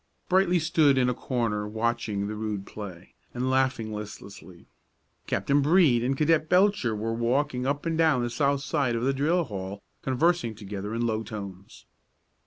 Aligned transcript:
Brightly 0.29 0.57
stood 0.57 0.97
in 0.97 1.11
a 1.11 1.13
corner 1.13 1.67
watching 1.67 2.25
the 2.25 2.33
rude 2.33 2.65
play, 2.65 3.13
and 3.35 3.51
laughing 3.51 3.93
listlessly. 3.93 4.65
Captain 5.27 5.61
Brede 5.61 6.03
and 6.03 6.17
Cadet 6.17 6.49
Belcher 6.49 6.95
were 6.95 7.13
walking 7.13 7.67
up 7.67 7.85
and 7.85 7.99
down 7.99 8.23
the 8.23 8.31
south 8.31 8.61
side 8.61 8.95
of 8.95 9.03
the 9.03 9.13
drill 9.13 9.43
hall, 9.43 9.83
conversing 10.01 10.55
together 10.55 10.95
in 10.95 11.05
low 11.05 11.21
tones. 11.21 11.85